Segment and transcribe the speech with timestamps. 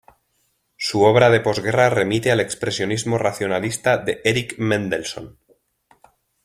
[0.77, 5.37] Su obra de posguerra remite al expresionismo racionalista de Erich Mendelsohn.